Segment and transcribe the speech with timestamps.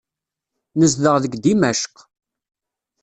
[0.79, 1.95] Nezdeɣ deg Dimecq.